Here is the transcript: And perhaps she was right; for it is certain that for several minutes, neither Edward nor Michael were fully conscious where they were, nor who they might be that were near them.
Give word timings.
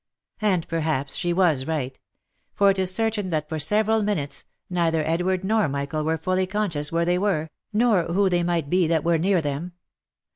And 0.41 0.67
perhaps 0.67 1.15
she 1.15 1.31
was 1.31 1.67
right; 1.67 1.99
for 2.55 2.71
it 2.71 2.79
is 2.79 2.91
certain 2.91 3.29
that 3.29 3.47
for 3.47 3.59
several 3.59 4.01
minutes, 4.01 4.43
neither 4.67 5.05
Edward 5.05 5.43
nor 5.43 5.69
Michael 5.69 6.03
were 6.03 6.17
fully 6.17 6.47
conscious 6.47 6.91
where 6.91 7.05
they 7.05 7.19
were, 7.19 7.51
nor 7.71 8.05
who 8.05 8.27
they 8.27 8.41
might 8.41 8.67
be 8.67 8.87
that 8.87 9.03
were 9.03 9.19
near 9.19 9.43
them. 9.43 9.73